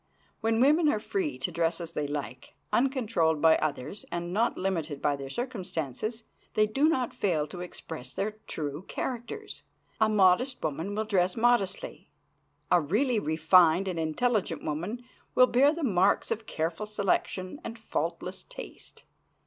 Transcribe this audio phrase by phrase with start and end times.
[0.39, 4.99] When women are free to dress as they like, uncontrolled by others and not limited
[4.99, 6.23] by their circumstances,
[6.55, 9.61] they do not fail to express their true characters.
[9.99, 12.09] A modest woman will dress modestly;
[12.71, 15.03] a really refined and intelligent woman
[15.35, 19.03] will bear the marks of careful selections and faultless taste.